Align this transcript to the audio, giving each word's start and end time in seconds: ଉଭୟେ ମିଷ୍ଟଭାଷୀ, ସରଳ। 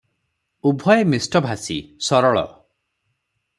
ଉଭୟେ 0.69 1.03
ମିଷ୍ଟଭାଷୀ, 1.09 1.79
ସରଳ। 2.09 2.45